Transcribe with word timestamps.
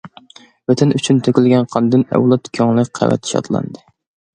ۋەتەن 0.71 0.93
ئۈچۈن 0.95 1.21
تۆكۈلگەن 1.29 1.69
قاندىن، 1.77 2.09
ئەۋلاد 2.13 2.53
كۆڭلى 2.59 2.91
قەۋەت 3.01 3.35
شادلاندى! 3.35 3.91